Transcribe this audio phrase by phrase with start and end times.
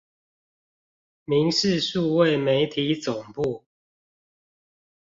[1.25, 3.65] 民視數位媒體總部